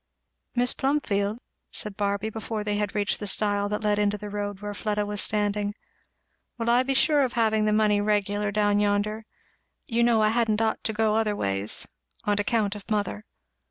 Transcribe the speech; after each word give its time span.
"Mis' 0.55 0.73
Plumfield!" 0.73 1.37
said 1.71 1.95
Barby, 1.95 2.31
before 2.31 2.63
they 2.63 2.77
had 2.77 2.95
reached 2.95 3.19
the 3.19 3.27
stile 3.27 3.69
that 3.69 3.83
led 3.83 3.99
into 3.99 4.17
the 4.17 4.31
road, 4.31 4.59
where 4.59 4.73
Fleda 4.73 5.05
was 5.05 5.21
standing, 5.21 5.75
"Will 6.57 6.71
I 6.71 6.81
be 6.81 6.95
sure 6.95 7.21
of 7.21 7.33
having 7.33 7.65
the 7.65 7.71
money 7.71 8.01
regular 8.01 8.51
down 8.51 8.79
yonder? 8.79 9.21
You 9.85 10.01
know 10.01 10.23
I 10.23 10.29
hadn't 10.29 10.59
ought 10.59 10.83
to 10.85 10.93
go 10.93 11.13
otherways, 11.13 11.87
on 12.25 12.39
account 12.39 12.73
of 12.73 12.89
mother." 12.89 13.25